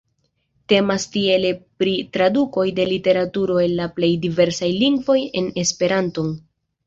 Temas 0.71 1.03
tiele 1.15 1.49
pri 1.81 1.91
tradukoj 2.15 2.63
de 2.79 2.87
literaturo 2.93 3.59
el 3.65 3.77
la 3.81 3.87
plej 3.99 4.11
diversaj 4.25 4.71
lingvoj 4.79 5.19
en 5.43 5.53
Esperanton. 5.65 6.33